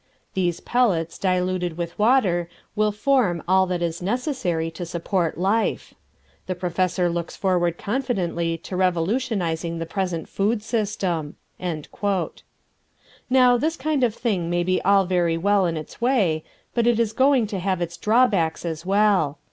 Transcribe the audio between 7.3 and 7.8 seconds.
forward